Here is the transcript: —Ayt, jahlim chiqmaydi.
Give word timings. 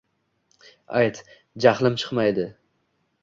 —Ayt, 1.01 1.19
jahlim 1.65 1.99
chiqmaydi. 2.05 2.47